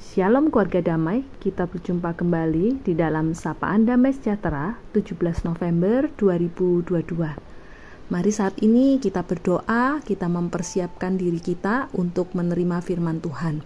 Shalom 0.00 0.48
keluarga 0.48 0.80
damai, 0.80 1.28
kita 1.44 1.68
berjumpa 1.68 2.16
kembali 2.16 2.80
di 2.80 2.96
dalam 2.96 3.36
Sapaan 3.36 3.84
Damai 3.84 4.16
Sejahtera 4.16 4.80
17 4.96 5.44
November 5.44 6.08
2022. 6.16 7.04
Mari 8.08 8.32
saat 8.32 8.56
ini 8.64 8.96
kita 8.96 9.28
berdoa, 9.28 10.00
kita 10.00 10.24
mempersiapkan 10.24 11.20
diri 11.20 11.36
kita 11.36 11.92
untuk 11.92 12.32
menerima 12.32 12.80
firman 12.80 13.20
Tuhan. 13.20 13.60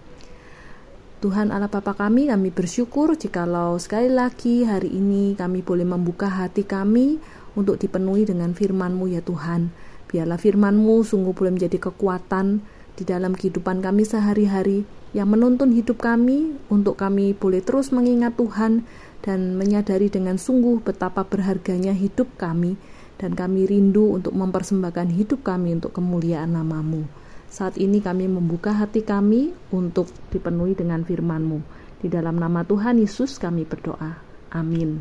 Tuhan 1.23 1.55
Allah 1.55 1.71
Bapa 1.71 1.95
kami, 1.95 2.27
kami 2.27 2.51
bersyukur 2.51 3.15
jikalau 3.15 3.79
sekali 3.79 4.11
lagi 4.11 4.67
hari 4.67 4.91
ini 4.91 5.39
kami 5.39 5.63
boleh 5.63 5.87
membuka 5.87 6.27
hati 6.27 6.67
kami 6.67 7.15
untuk 7.55 7.79
dipenuhi 7.79 8.27
dengan 8.27 8.51
firman-Mu 8.51 9.07
ya 9.07 9.23
Tuhan. 9.23 9.71
Biarlah 10.11 10.35
firman-Mu 10.35 10.99
sungguh 10.99 11.31
boleh 11.31 11.55
menjadi 11.55 11.79
kekuatan 11.79 12.74
di 12.95 13.03
dalam 13.03 13.35
kehidupan 13.35 13.83
kami 13.83 14.07
sehari-hari 14.07 14.87
yang 15.11 15.31
menuntun 15.31 15.71
hidup 15.75 15.99
kami 15.99 16.55
untuk 16.71 16.99
kami 16.99 17.35
boleh 17.35 17.63
terus 17.63 17.91
mengingat 17.91 18.35
Tuhan 18.39 18.87
dan 19.23 19.59
menyadari 19.59 20.07
dengan 20.07 20.39
sungguh 20.39 20.83
betapa 20.83 21.27
berharganya 21.27 21.91
hidup 21.91 22.31
kami 22.39 22.79
dan 23.15 23.35
kami 23.35 23.67
rindu 23.67 24.11
untuk 24.15 24.35
mempersembahkan 24.35 25.11
hidup 25.11 25.43
kami 25.43 25.79
untuk 25.79 25.95
kemuliaan 25.95 26.55
namamu. 26.55 27.07
Saat 27.47 27.79
ini 27.79 28.03
kami 28.03 28.27
membuka 28.27 28.75
hati 28.75 29.05
kami 29.05 29.55
untuk 29.71 30.11
dipenuhi 30.35 30.75
dengan 30.75 31.07
firman-Mu. 31.07 31.63
Di 32.03 32.11
dalam 32.11 32.35
nama 32.35 32.67
Tuhan 32.67 32.99
Yesus 32.99 33.39
kami 33.39 33.63
berdoa. 33.63 34.19
Amin. 34.51 34.99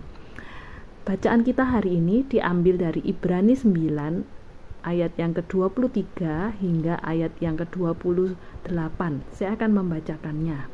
Bacaan 1.04 1.42
kita 1.42 1.66
hari 1.66 1.98
ini 1.98 2.22
diambil 2.24 2.80
dari 2.80 3.02
Ibrani 3.04 3.58
9 3.58 4.43
ayat 4.84 5.16
yang 5.16 5.32
ke-23 5.32 6.20
hingga 6.60 7.00
ayat 7.00 7.32
yang 7.40 7.56
ke-28. 7.56 9.00
Saya 9.32 9.56
akan 9.56 9.70
membacakannya. 9.80 10.70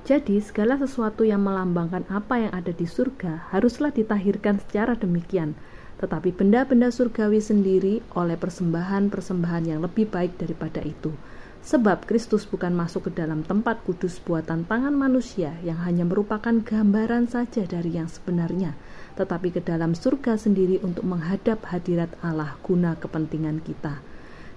Jadi, 0.00 0.40
segala 0.40 0.80
sesuatu 0.80 1.28
yang 1.28 1.44
melambangkan 1.44 2.08
apa 2.08 2.48
yang 2.48 2.52
ada 2.56 2.72
di 2.72 2.88
surga 2.88 3.52
haruslah 3.52 3.92
ditahirkan 3.92 4.62
secara 4.64 4.96
demikian, 4.96 5.52
tetapi 6.00 6.32
benda-benda 6.32 6.88
surgawi 6.88 7.44
sendiri 7.44 8.00
oleh 8.16 8.40
persembahan-persembahan 8.40 9.64
yang 9.68 9.84
lebih 9.84 10.08
baik 10.08 10.40
daripada 10.40 10.80
itu. 10.80 11.12
Sebab 11.60 12.08
Kristus 12.08 12.48
bukan 12.48 12.72
masuk 12.72 13.12
ke 13.12 13.20
dalam 13.20 13.44
tempat 13.44 13.84
kudus 13.84 14.16
buatan 14.16 14.64
tangan 14.64 14.96
manusia 14.96 15.52
yang 15.60 15.76
hanya 15.84 16.08
merupakan 16.08 16.56
gambaran 16.56 17.28
saja 17.28 17.68
dari 17.68 18.00
yang 18.00 18.08
sebenarnya, 18.08 18.72
tetapi 19.20 19.52
ke 19.52 19.60
dalam 19.60 19.92
surga 19.92 20.40
sendiri 20.40 20.80
untuk 20.80 21.04
menghadap 21.04 21.68
hadirat 21.68 22.08
Allah 22.24 22.56
guna 22.64 22.96
kepentingan 22.96 23.60
kita. 23.60 24.00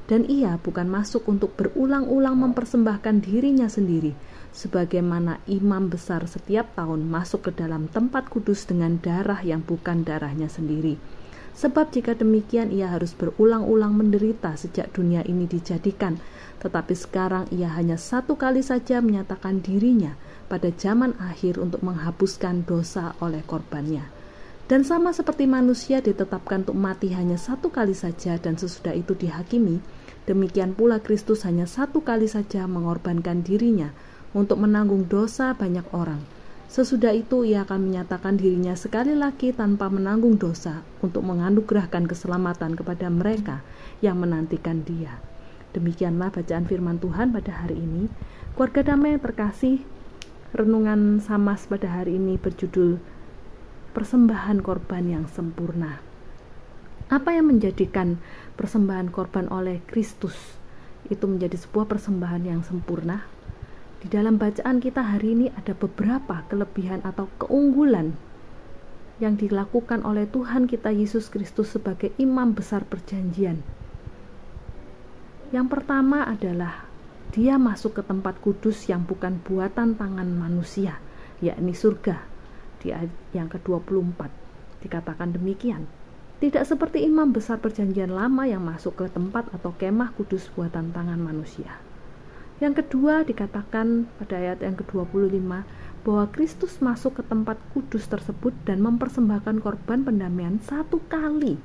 Dan 0.08 0.24
ia 0.32 0.56
bukan 0.56 0.88
masuk 0.88 1.28
untuk 1.28 1.60
berulang-ulang 1.60 2.40
mempersembahkan 2.40 3.24
dirinya 3.28 3.68
sendiri, 3.68 4.16
sebagaimana 4.56 5.44
imam 5.52 5.92
besar 5.92 6.24
setiap 6.32 6.72
tahun 6.80 7.04
masuk 7.12 7.52
ke 7.52 7.52
dalam 7.60 7.92
tempat 7.92 8.32
kudus 8.32 8.64
dengan 8.64 9.04
darah 9.04 9.44
yang 9.44 9.60
bukan 9.60 10.08
darahnya 10.08 10.48
sendiri. 10.48 10.96
Sebab 11.54 11.94
jika 11.94 12.18
demikian 12.18 12.74
ia 12.74 12.90
harus 12.90 13.14
berulang-ulang 13.14 13.94
menderita 13.94 14.58
sejak 14.58 14.90
dunia 14.96 15.22
ini 15.28 15.46
dijadikan, 15.46 16.18
tetapi 16.64 16.96
sekarang 16.96 17.46
ia 17.52 17.68
hanya 17.68 18.00
satu 18.00 18.40
kali 18.40 18.64
saja 18.64 19.04
menyatakan 19.04 19.60
dirinya 19.62 20.16
pada 20.50 20.74
zaman 20.74 21.14
akhir 21.22 21.62
untuk 21.62 21.86
menghapuskan 21.86 22.66
dosa 22.66 23.14
oleh 23.22 23.46
korbannya. 23.46 24.23
Dan 24.64 24.88
sama 24.88 25.12
seperti 25.12 25.44
manusia 25.44 26.00
ditetapkan 26.00 26.64
untuk 26.64 26.80
mati 26.80 27.12
hanya 27.12 27.36
satu 27.36 27.68
kali 27.68 27.92
saja 27.92 28.40
dan 28.40 28.56
sesudah 28.56 28.96
itu 28.96 29.12
dihakimi, 29.12 29.84
demikian 30.24 30.72
pula 30.72 31.04
Kristus 31.04 31.44
hanya 31.44 31.68
satu 31.68 32.00
kali 32.00 32.32
saja 32.32 32.64
mengorbankan 32.64 33.44
dirinya 33.44 33.92
untuk 34.32 34.64
menanggung 34.64 35.12
dosa 35.12 35.52
banyak 35.52 35.84
orang. 35.92 36.24
Sesudah 36.72 37.14
itu 37.14 37.46
ia 37.46 37.68
akan 37.68 37.92
menyatakan 37.92 38.40
dirinya 38.40 38.74
sekali 38.74 39.14
lagi 39.14 39.54
tanpa 39.54 39.94
menanggung 39.94 40.42
dosa 40.42 40.82
untuk 41.06 41.22
menganugerahkan 41.22 42.10
keselamatan 42.10 42.74
kepada 42.74 43.14
mereka 43.14 43.62
yang 44.02 44.18
menantikan 44.18 44.82
dia. 44.82 45.22
Demikianlah 45.78 46.34
bacaan 46.34 46.66
firman 46.66 46.98
Tuhan 46.98 47.30
pada 47.30 47.52
hari 47.62 47.78
ini. 47.78 48.10
Keluarga 48.58 48.96
damai 48.96 49.22
terkasih, 49.22 49.86
renungan 50.56 51.22
Samas 51.22 51.70
pada 51.70 51.90
hari 51.94 52.18
ini 52.18 52.42
berjudul 52.42 52.98
persembahan 53.94 54.66
korban 54.66 55.06
yang 55.06 55.26
sempurna. 55.30 56.02
Apa 57.14 57.38
yang 57.38 57.54
menjadikan 57.54 58.18
persembahan 58.58 59.14
korban 59.14 59.46
oleh 59.54 59.86
Kristus 59.86 60.34
itu 61.14 61.30
menjadi 61.30 61.54
sebuah 61.62 61.86
persembahan 61.86 62.42
yang 62.42 62.66
sempurna? 62.66 63.22
Di 64.02 64.10
dalam 64.10 64.42
bacaan 64.42 64.82
kita 64.82 65.06
hari 65.06 65.38
ini 65.38 65.48
ada 65.54 65.78
beberapa 65.78 66.42
kelebihan 66.50 67.06
atau 67.06 67.30
keunggulan 67.38 68.18
yang 69.22 69.38
dilakukan 69.38 70.02
oleh 70.02 70.26
Tuhan 70.26 70.66
kita 70.66 70.90
Yesus 70.90 71.30
Kristus 71.30 71.78
sebagai 71.78 72.12
imam 72.18 72.58
besar 72.58 72.84
perjanjian. 72.90 73.62
Yang 75.54 75.68
pertama 75.70 76.26
adalah 76.26 76.90
dia 77.30 77.62
masuk 77.62 78.02
ke 78.02 78.04
tempat 78.04 78.42
kudus 78.42 78.90
yang 78.90 79.06
bukan 79.06 79.38
buatan 79.46 79.94
tangan 79.94 80.34
manusia, 80.34 80.98
yakni 81.46 81.78
surga 81.78 82.33
di 82.84 82.92
ayat 82.92 83.10
yang 83.32 83.48
ke-24 83.48 84.28
dikatakan 84.84 85.32
demikian. 85.32 85.88
Tidak 86.44 86.68
seperti 86.68 87.08
imam 87.08 87.32
besar 87.32 87.64
perjanjian 87.64 88.12
lama 88.12 88.44
yang 88.44 88.68
masuk 88.68 89.00
ke 89.00 89.08
tempat 89.08 89.48
atau 89.56 89.72
kemah 89.72 90.12
kudus 90.20 90.52
buatan 90.52 90.92
tangan 90.92 91.16
manusia. 91.16 91.80
Yang 92.60 92.84
kedua 92.84 93.24
dikatakan 93.24 94.12
pada 94.20 94.36
ayat 94.36 94.60
yang 94.60 94.76
ke-25 94.76 95.40
bahwa 96.04 96.26
Kristus 96.36 96.84
masuk 96.84 97.20
ke 97.20 97.24
tempat 97.24 97.56
kudus 97.72 98.12
tersebut 98.12 98.52
dan 98.68 98.84
mempersembahkan 98.84 99.64
korban 99.64 100.04
pendamaian 100.04 100.60
satu 100.60 101.00
kali 101.08 101.56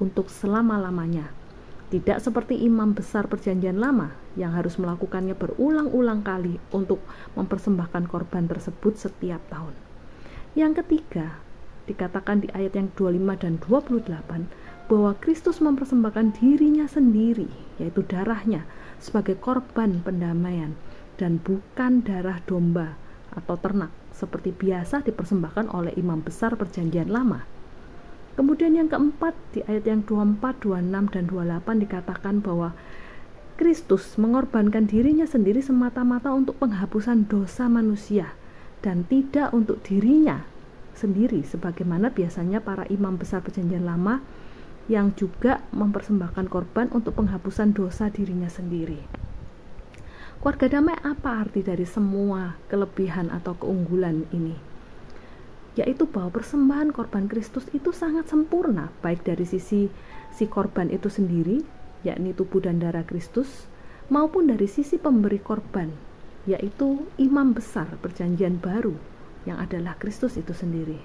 untuk 0.00 0.32
selama-lamanya. 0.32 1.28
Tidak 1.92 2.16
seperti 2.18 2.64
imam 2.64 2.96
besar 2.96 3.28
perjanjian 3.28 3.76
lama 3.76 4.10
yang 4.40 4.56
harus 4.56 4.80
melakukannya 4.80 5.36
berulang-ulang 5.36 6.24
kali 6.24 6.56
untuk 6.72 7.04
mempersembahkan 7.36 8.08
korban 8.08 8.48
tersebut 8.48 8.96
setiap 8.96 9.44
tahun. 9.52 9.83
Yang 10.54 10.86
ketiga, 10.86 11.42
dikatakan 11.90 12.46
di 12.46 12.48
ayat 12.54 12.78
yang 12.78 12.86
25 12.94 13.42
dan 13.42 13.58
28 13.58 14.86
bahwa 14.86 15.12
Kristus 15.18 15.58
mempersembahkan 15.58 16.38
dirinya 16.38 16.86
sendiri, 16.86 17.50
yaitu 17.82 18.06
darahnya, 18.06 18.62
sebagai 19.02 19.34
korban 19.34 19.98
pendamaian 20.06 20.78
dan 21.18 21.42
bukan 21.42 22.06
darah 22.06 22.38
domba 22.46 22.94
atau 23.34 23.58
ternak 23.58 23.90
seperti 24.14 24.54
biasa 24.54 25.02
dipersembahkan 25.02 25.74
oleh 25.74 25.90
imam 25.98 26.22
besar 26.22 26.54
perjanjian 26.54 27.10
lama. 27.10 27.42
Kemudian 28.38 28.78
yang 28.78 28.86
keempat 28.86 29.34
di 29.58 29.66
ayat 29.66 29.90
yang 29.90 30.06
24, 30.06 30.38
26 30.62 31.10
dan 31.10 31.24
28 31.26 31.82
dikatakan 31.82 32.34
bahwa 32.38 32.78
Kristus 33.58 34.14
mengorbankan 34.22 34.86
dirinya 34.86 35.26
sendiri 35.26 35.58
semata-mata 35.58 36.30
untuk 36.30 36.62
penghapusan 36.62 37.26
dosa 37.26 37.66
manusia 37.66 38.38
dan 38.84 39.08
tidak 39.08 39.56
untuk 39.56 39.80
dirinya 39.80 40.44
sendiri 40.92 41.40
sebagaimana 41.40 42.12
biasanya 42.12 42.60
para 42.60 42.84
imam 42.92 43.16
besar 43.16 43.40
perjanjian 43.40 43.88
lama 43.88 44.20
yang 44.92 45.16
juga 45.16 45.64
mempersembahkan 45.72 46.52
korban 46.52 46.92
untuk 46.92 47.16
penghapusan 47.16 47.72
dosa 47.72 48.12
dirinya 48.12 48.52
sendiri. 48.52 49.00
Keluarga 50.44 50.76
damai 50.76 51.00
apa 51.00 51.40
arti 51.40 51.64
dari 51.64 51.88
semua 51.88 52.60
kelebihan 52.68 53.32
atau 53.32 53.56
keunggulan 53.56 54.28
ini? 54.28 54.52
Yaitu 55.80 56.04
bahwa 56.04 56.36
persembahan 56.36 56.92
korban 56.92 57.24
Kristus 57.32 57.64
itu 57.72 57.96
sangat 57.96 58.28
sempurna, 58.28 58.92
baik 59.00 59.24
dari 59.24 59.48
sisi 59.48 59.88
si 60.36 60.44
korban 60.44 60.92
itu 60.92 61.08
sendiri, 61.08 61.64
yakni 62.04 62.36
tubuh 62.36 62.60
dan 62.60 62.76
darah 62.76 63.08
Kristus, 63.08 63.64
maupun 64.12 64.52
dari 64.52 64.68
sisi 64.68 65.00
pemberi 65.00 65.40
korban, 65.40 65.88
yaitu 66.44 67.08
imam 67.16 67.56
besar 67.56 67.88
perjanjian 68.00 68.60
baru 68.60 68.96
yang 69.44 69.60
adalah 69.60 69.96
Kristus 70.00 70.36
itu 70.40 70.52
sendiri. 70.52 71.00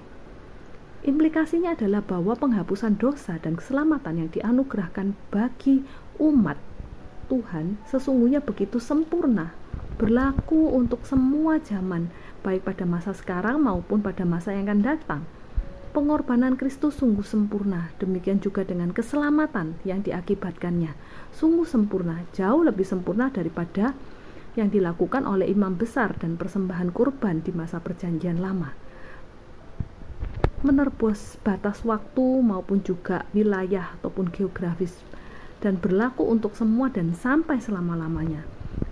Implikasinya 1.00 1.72
adalah 1.72 2.04
bahwa 2.04 2.36
penghapusan 2.36 3.00
dosa 3.00 3.40
dan 3.40 3.56
keselamatan 3.56 4.20
yang 4.20 4.28
dianugerahkan 4.28 5.16
bagi 5.32 5.80
umat 6.20 6.60
Tuhan 7.30 7.78
sesungguhnya 7.88 8.42
begitu 8.42 8.82
sempurna, 8.82 9.54
berlaku 9.96 10.74
untuk 10.74 11.06
semua 11.06 11.62
zaman, 11.62 12.10
baik 12.42 12.66
pada 12.66 12.82
masa 12.84 13.14
sekarang 13.14 13.62
maupun 13.62 14.02
pada 14.02 14.26
masa 14.26 14.50
yang 14.52 14.66
akan 14.66 14.82
datang. 14.82 15.22
Pengorbanan 15.90 16.54
Kristus 16.54 16.98
sungguh 16.98 17.22
sempurna, 17.26 17.90
demikian 17.98 18.38
juga 18.38 18.62
dengan 18.62 18.94
keselamatan 18.94 19.78
yang 19.86 20.02
diakibatkannya. 20.02 20.94
Sungguh 21.34 21.66
sempurna, 21.66 22.22
jauh 22.34 22.62
lebih 22.62 22.86
sempurna 22.86 23.30
daripada 23.30 23.94
yang 24.60 24.68
dilakukan 24.68 25.24
oleh 25.24 25.48
imam 25.48 25.80
besar 25.80 26.12
dan 26.20 26.36
persembahan 26.36 26.92
kurban 26.92 27.40
di 27.40 27.50
masa 27.56 27.80
perjanjian 27.80 28.36
lama. 28.36 28.76
Menerobos 30.60 31.40
batas 31.40 31.80
waktu 31.88 32.44
maupun 32.44 32.84
juga 32.84 33.24
wilayah 33.32 33.96
ataupun 33.96 34.28
geografis 34.28 34.92
dan 35.64 35.80
berlaku 35.80 36.28
untuk 36.28 36.52
semua 36.52 36.92
dan 36.92 37.16
sampai 37.16 37.56
selama-lamanya. 37.56 38.44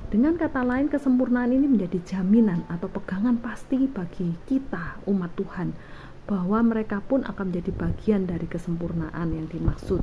Dengan 0.09 0.41
kata 0.41 0.65
lain, 0.65 0.89
kesempurnaan 0.89 1.53
ini 1.53 1.69
menjadi 1.69 2.01
jaminan 2.01 2.65
atau 2.73 2.89
pegangan 2.89 3.37
pasti 3.37 3.85
bagi 3.85 4.33
kita, 4.49 5.05
umat 5.05 5.37
Tuhan, 5.37 5.77
bahwa 6.25 6.65
mereka 6.65 7.05
pun 7.05 7.21
akan 7.29 7.53
menjadi 7.53 7.73
bagian 7.77 8.25
dari 8.25 8.49
kesempurnaan 8.49 9.37
yang 9.37 9.45
dimaksud. 9.53 10.01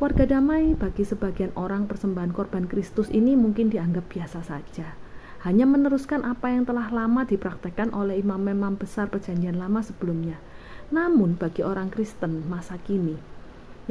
Keluarga 0.00 0.40
damai 0.40 0.72
bagi 0.80 1.04
sebagian 1.04 1.52
orang 1.60 1.84
persembahan 1.84 2.32
korban 2.32 2.64
Kristus 2.64 3.12
ini 3.12 3.36
mungkin 3.36 3.68
dianggap 3.68 4.08
biasa 4.08 4.40
saja. 4.40 4.96
Hanya 5.44 5.68
meneruskan 5.68 6.24
apa 6.24 6.48
yang 6.48 6.64
telah 6.64 6.88
lama 6.88 7.28
dipraktekkan 7.28 7.92
oleh 7.92 8.16
imam-imam 8.16 8.80
besar 8.80 9.12
perjanjian 9.12 9.60
lama 9.60 9.84
sebelumnya. 9.84 10.40
Namun 10.88 11.36
bagi 11.36 11.60
orang 11.60 11.92
Kristen 11.92 12.48
masa 12.48 12.80
kini, 12.80 13.20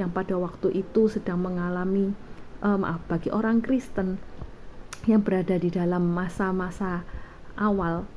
yang 0.01 0.09
pada 0.09 0.33
waktu 0.33 0.81
itu 0.81 1.13
sedang 1.13 1.45
mengalami, 1.45 2.17
eh, 2.65 2.77
maaf, 2.81 3.05
bagi 3.05 3.29
orang 3.29 3.61
Kristen 3.61 4.17
yang 5.05 5.21
berada 5.21 5.61
di 5.61 5.69
dalam 5.69 6.09
masa-masa 6.09 7.05
awal 7.53 8.09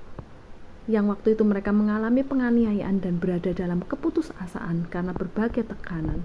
yang 0.88 1.12
waktu 1.12 1.36
itu 1.36 1.44
mereka 1.44 1.76
mengalami 1.76 2.24
penganiayaan 2.24 3.04
dan 3.04 3.20
berada 3.20 3.52
dalam 3.52 3.84
keputusasaan 3.84 4.88
karena 4.88 5.12
berbagai 5.12 5.68
tekanan. 5.68 6.24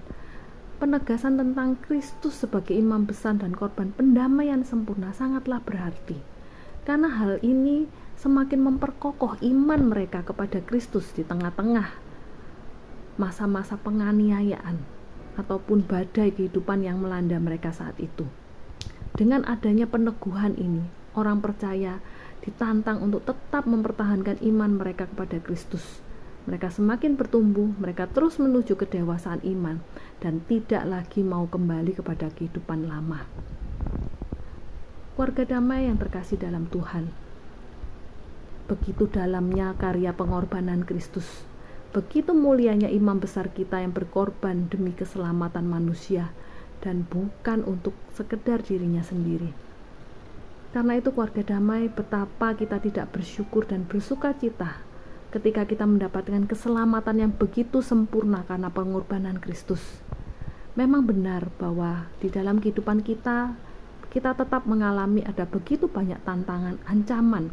Penegasan 0.78 1.34
tentang 1.34 1.74
Kristus 1.82 2.38
sebagai 2.38 2.70
imam 2.70 3.02
besar 3.02 3.34
dan 3.34 3.50
korban 3.50 3.90
pendamaian 3.90 4.62
sempurna 4.62 5.10
sangatlah 5.10 5.58
berarti. 5.58 6.14
Karena 6.86 7.10
hal 7.10 7.42
ini 7.42 7.90
semakin 8.14 8.62
memperkokoh 8.62 9.42
iman 9.42 9.90
mereka 9.90 10.22
kepada 10.22 10.62
Kristus 10.62 11.10
di 11.18 11.26
tengah-tengah 11.26 11.90
masa-masa 13.18 13.74
penganiayaan 13.74 14.78
ataupun 15.34 15.82
badai 15.82 16.30
kehidupan 16.30 16.86
yang 16.86 17.02
melanda 17.02 17.42
mereka 17.42 17.74
saat 17.74 17.98
itu. 17.98 18.22
Dengan 19.18 19.42
adanya 19.50 19.90
peneguhan 19.90 20.54
ini, 20.54 20.86
orang 21.18 21.42
percaya 21.42 21.98
ditantang 22.46 23.02
untuk 23.02 23.26
tetap 23.26 23.66
mempertahankan 23.66 24.38
iman 24.46 24.78
mereka 24.78 25.10
kepada 25.10 25.42
Kristus. 25.42 25.82
Mereka 26.48 26.72
semakin 26.72 27.20
bertumbuh, 27.20 27.76
mereka 27.76 28.08
terus 28.08 28.40
menuju 28.40 28.72
kedewasaan 28.72 29.44
iman 29.44 29.84
dan 30.24 30.40
tidak 30.48 30.80
lagi 30.88 31.20
mau 31.20 31.44
kembali 31.44 31.92
kepada 31.92 32.32
kehidupan 32.32 32.88
lama. 32.88 33.28
Keluarga 35.12 35.44
damai 35.44 35.92
yang 35.92 36.00
terkasih 36.00 36.40
dalam 36.40 36.64
Tuhan. 36.72 37.12
Begitu 38.64 39.12
dalamnya 39.12 39.76
karya 39.76 40.16
pengorbanan 40.16 40.88
Kristus. 40.88 41.44
Begitu 41.92 42.32
mulianya 42.32 42.88
imam 42.88 43.20
besar 43.20 43.52
kita 43.52 43.84
yang 43.84 43.92
berkorban 43.92 44.72
demi 44.72 44.96
keselamatan 44.96 45.68
manusia 45.68 46.32
dan 46.80 47.04
bukan 47.04 47.60
untuk 47.68 47.92
sekedar 48.16 48.64
dirinya 48.64 49.04
sendiri. 49.04 49.52
Karena 50.72 50.96
itu 50.96 51.12
keluarga 51.12 51.44
damai 51.44 51.92
betapa 51.92 52.56
kita 52.56 52.80
tidak 52.80 53.12
bersyukur 53.12 53.68
dan 53.68 53.84
bersuka 53.84 54.32
cita 54.32 54.87
ketika 55.28 55.68
kita 55.68 55.84
mendapatkan 55.84 56.48
keselamatan 56.48 57.16
yang 57.28 57.32
begitu 57.36 57.84
sempurna 57.84 58.44
karena 58.48 58.72
pengorbanan 58.72 59.36
Kristus. 59.36 60.00
Memang 60.72 61.04
benar 61.04 61.52
bahwa 61.60 62.08
di 62.22 62.32
dalam 62.32 62.62
kehidupan 62.62 63.04
kita 63.04 63.52
kita 64.08 64.32
tetap 64.32 64.64
mengalami 64.64 65.20
ada 65.20 65.44
begitu 65.44 65.84
banyak 65.84 66.16
tantangan, 66.24 66.80
ancaman, 66.88 67.52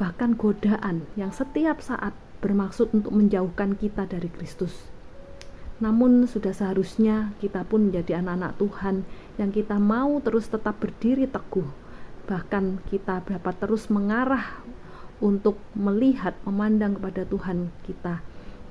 bahkan 0.00 0.32
godaan 0.32 1.04
yang 1.20 1.28
setiap 1.36 1.84
saat 1.84 2.16
bermaksud 2.40 2.92
untuk 2.96 3.12
menjauhkan 3.12 3.76
kita 3.76 4.08
dari 4.08 4.32
Kristus. 4.32 4.72
Namun 5.76 6.24
sudah 6.24 6.56
seharusnya 6.56 7.36
kita 7.36 7.68
pun 7.68 7.92
menjadi 7.92 8.24
anak-anak 8.24 8.56
Tuhan 8.56 8.96
yang 9.36 9.52
kita 9.52 9.76
mau 9.76 10.16
terus 10.24 10.48
tetap 10.48 10.80
berdiri 10.80 11.28
teguh. 11.28 11.68
Bahkan 12.24 12.88
kita 12.88 13.20
dapat 13.20 13.54
terus 13.60 13.92
mengarah 13.92 14.64
untuk 15.22 15.56
melihat, 15.72 16.36
memandang 16.44 17.00
kepada 17.00 17.24
Tuhan 17.24 17.72
kita 17.88 18.20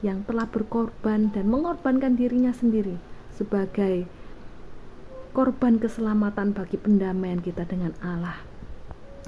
yang 0.03 0.27
telah 0.27 0.45
berkorban 0.45 1.33
dan 1.33 1.49
mengorbankan 1.49 2.13
dirinya 2.19 2.53
sendiri 2.53 2.99
sebagai 3.33 4.05
korban 5.33 5.81
keselamatan 5.81 6.53
bagi 6.53 6.77
pendamaian 6.77 7.41
kita 7.41 7.65
dengan 7.65 7.91
Allah. 8.03 8.39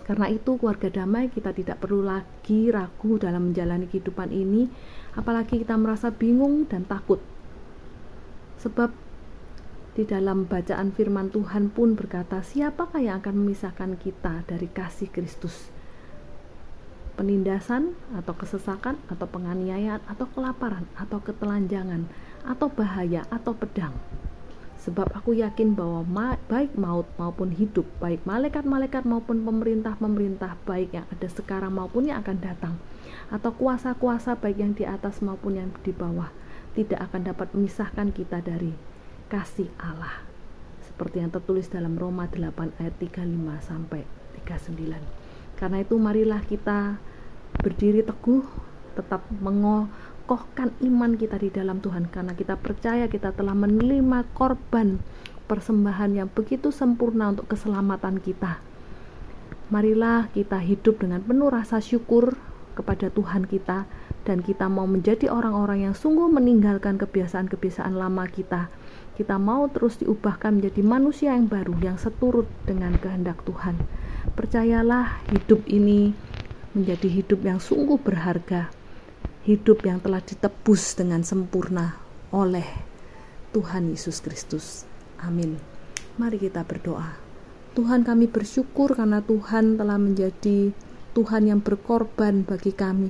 Karena 0.08 0.32
itu 0.32 0.56
keluarga 0.56 0.88
damai 0.88 1.28
kita 1.28 1.52
tidak 1.52 1.84
perlu 1.84 2.00
lagi 2.06 2.72
ragu 2.72 3.20
dalam 3.20 3.52
menjalani 3.52 3.92
kehidupan 3.92 4.32
ini, 4.32 4.72
apalagi 5.20 5.60
kita 5.60 5.76
merasa 5.76 6.14
bingung 6.16 6.64
dan 6.64 6.88
takut 6.88 7.20
Sebab 8.58 8.90
di 9.94 10.04
dalam 10.06 10.50
bacaan 10.50 10.94
firman 10.94 11.30
Tuhan 11.30 11.70
pun 11.74 11.94
berkata, 11.94 12.42
siapakah 12.42 13.02
yang 13.02 13.22
akan 13.22 13.46
memisahkan 13.46 13.98
kita 14.02 14.46
dari 14.50 14.70
kasih 14.70 15.10
Kristus? 15.14 15.70
Penindasan 17.18 17.98
atau 18.14 18.38
kesesakan 18.38 19.02
atau 19.10 19.26
penganiayaan 19.26 20.06
atau 20.06 20.30
kelaparan 20.30 20.86
atau 20.94 21.18
ketelanjangan 21.18 22.06
atau 22.46 22.70
bahaya 22.70 23.26
atau 23.34 23.58
pedang. 23.58 23.98
Sebab 24.78 25.12
aku 25.18 25.34
yakin 25.34 25.74
bahwa 25.74 26.06
ma 26.06 26.28
baik 26.46 26.78
maut 26.78 27.10
maupun 27.18 27.52
hidup, 27.52 27.90
baik 27.98 28.22
malaikat-malaikat 28.24 29.04
maupun 29.04 29.42
pemerintah-pemerintah 29.42 30.62
baik 30.64 30.94
yang 30.94 31.10
ada 31.10 31.28
sekarang 31.28 31.74
maupun 31.74 32.08
yang 32.08 32.22
akan 32.22 32.38
datang, 32.38 32.78
atau 33.34 33.50
kuasa-kuasa 33.50 34.38
baik 34.38 34.58
yang 34.62 34.78
di 34.78 34.86
atas 34.86 35.20
maupun 35.20 35.58
yang 35.58 35.74
di 35.82 35.92
bawah, 35.92 36.30
tidak 36.78 37.10
akan 37.10 37.34
dapat 37.34 37.50
memisahkan 37.58 38.14
kita 38.14 38.46
dari 38.46 38.78
kasih 39.28 39.74
Allah 39.82 40.24
seperti 40.98 41.22
yang 41.22 41.30
tertulis 41.30 41.70
dalam 41.70 41.94
Roma 41.94 42.26
8 42.26 42.82
ayat 42.82 42.96
35 42.98 43.28
sampai 43.62 44.02
39 44.48 45.27
karena 45.58 45.82
itu 45.82 45.98
marilah 45.98 46.42
kita 46.46 47.02
berdiri 47.60 48.06
teguh 48.06 48.46
tetap 48.94 49.26
mengokohkan 49.42 50.74
iman 50.86 51.18
kita 51.18 51.42
di 51.42 51.50
dalam 51.50 51.82
Tuhan 51.82 52.10
karena 52.10 52.38
kita 52.38 52.58
percaya 52.58 53.10
kita 53.10 53.34
telah 53.34 53.58
menerima 53.58 54.26
korban 54.38 55.02
persembahan 55.50 56.18
yang 56.18 56.30
begitu 56.30 56.70
sempurna 56.70 57.34
untuk 57.34 57.50
keselamatan 57.50 58.22
kita 58.22 58.62
marilah 59.68 60.32
kita 60.32 60.64
hidup 60.64 61.04
dengan 61.04 61.20
penuh 61.20 61.52
rasa 61.52 61.84
syukur 61.84 62.40
kepada 62.78 63.12
Tuhan 63.12 63.50
kita 63.50 63.90
dan 64.24 64.46
kita 64.46 64.70
mau 64.70 64.86
menjadi 64.86 65.28
orang-orang 65.34 65.90
yang 65.90 65.96
sungguh 65.98 66.30
meninggalkan 66.30 67.02
kebiasaan-kebiasaan 67.02 67.98
lama 67.98 68.30
kita. 68.30 68.70
Kita 69.18 69.42
mau 69.42 69.66
terus 69.74 69.98
diubahkan 69.98 70.62
menjadi 70.62 70.86
manusia 70.86 71.34
yang 71.34 71.50
baru 71.50 71.74
yang 71.82 71.98
seturut 71.98 72.46
dengan 72.70 72.94
kehendak 73.02 73.42
Tuhan. 73.50 73.76
Percayalah, 74.38 75.26
hidup 75.34 75.66
ini 75.66 76.14
menjadi 76.78 77.10
hidup 77.10 77.42
yang 77.42 77.58
sungguh 77.58 77.98
berharga. 77.98 78.70
Hidup 79.50 79.82
yang 79.82 79.98
telah 79.98 80.22
ditebus 80.22 80.94
dengan 80.94 81.26
sempurna 81.26 81.98
oleh 82.30 82.70
Tuhan 83.52 83.90
Yesus 83.90 84.22
Kristus. 84.22 84.86
Amin. 85.18 85.58
Mari 86.22 86.38
kita 86.38 86.62
berdoa. 86.62 87.18
Tuhan 87.74 88.06
kami 88.06 88.30
bersyukur 88.30 88.94
karena 88.94 89.26
Tuhan 89.26 89.82
telah 89.82 89.98
menjadi 89.98 90.70
Tuhan 91.18 91.50
yang 91.50 91.66
berkorban 91.66 92.46
bagi 92.46 92.78
kami 92.78 93.10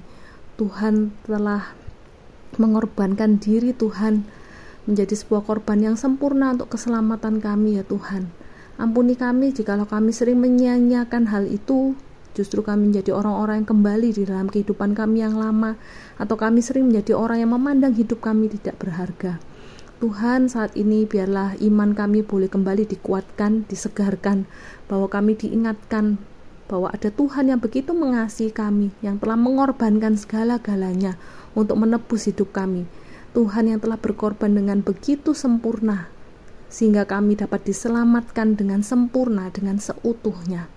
Tuhan 0.58 1.14
telah 1.30 1.78
mengorbankan 2.58 3.38
diri 3.38 3.78
Tuhan 3.78 4.26
menjadi 4.90 5.14
sebuah 5.14 5.46
korban 5.46 5.78
yang 5.86 5.94
sempurna 5.94 6.58
untuk 6.58 6.74
keselamatan 6.74 7.38
kami 7.38 7.78
ya 7.78 7.86
Tuhan. 7.86 8.34
Ampuni 8.78 9.18
kami 9.18 9.50
jikalau 9.58 9.90
kami 9.90 10.14
sering 10.14 10.38
menyanyiakan 10.38 11.34
hal 11.34 11.50
itu, 11.50 11.98
justru 12.38 12.62
kami 12.62 12.94
menjadi 12.94 13.18
orang-orang 13.18 13.66
yang 13.66 13.70
kembali 13.74 14.10
di 14.14 14.22
dalam 14.22 14.46
kehidupan 14.46 14.94
kami 14.94 15.26
yang 15.26 15.34
lama, 15.34 15.82
atau 16.22 16.38
kami 16.38 16.62
sering 16.62 16.86
menjadi 16.86 17.18
orang 17.18 17.42
yang 17.42 17.58
memandang 17.58 17.98
hidup 17.98 18.22
kami 18.22 18.54
tidak 18.54 18.78
berharga. 18.78 19.42
Tuhan 19.98 20.46
saat 20.46 20.78
ini 20.78 21.10
biarlah 21.10 21.58
iman 21.58 21.98
kami 21.98 22.22
boleh 22.22 22.46
kembali 22.54 22.86
dikuatkan, 22.86 23.66
disegarkan, 23.66 24.46
bahwa 24.86 25.10
kami 25.10 25.34
diingatkan 25.34 26.22
bahwa 26.70 26.94
ada 26.94 27.10
Tuhan 27.10 27.50
yang 27.50 27.58
begitu 27.58 27.98
mengasihi 27.98 28.54
kami, 28.54 28.94
yang 29.02 29.18
telah 29.18 29.40
mengorbankan 29.40 30.14
segala-galanya 30.14 31.18
untuk 31.58 31.82
menebus 31.82 32.30
hidup 32.30 32.54
kami. 32.54 32.86
Tuhan 33.34 33.74
yang 33.74 33.82
telah 33.82 33.98
berkorban 33.98 34.54
dengan 34.54 34.86
begitu 34.86 35.34
sempurna, 35.34 36.14
sehingga 36.68 37.08
kami 37.08 37.40
dapat 37.40 37.64
diselamatkan 37.68 38.60
dengan 38.60 38.84
sempurna, 38.84 39.52
dengan 39.52 39.80
seutuhnya. 39.80 40.68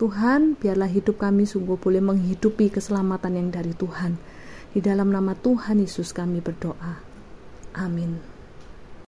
Tuhan, 0.00 0.58
biarlah 0.58 0.90
hidup 0.90 1.22
kami 1.22 1.46
sungguh 1.46 1.78
boleh 1.78 2.02
menghidupi 2.02 2.72
keselamatan 2.74 3.38
yang 3.38 3.48
dari 3.54 3.70
Tuhan. 3.76 4.18
Di 4.72 4.80
dalam 4.80 5.12
nama 5.12 5.36
Tuhan 5.36 5.78
Yesus 5.78 6.10
kami 6.10 6.40
berdoa. 6.40 6.98
Amin. 7.76 8.31